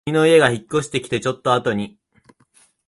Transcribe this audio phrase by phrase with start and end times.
[0.07, 1.95] 君の家が引っ越してきたちょっとあとに